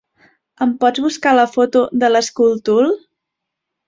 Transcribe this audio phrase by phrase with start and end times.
[0.65, 2.89] Em pots buscar la foto de l'SchoolTool?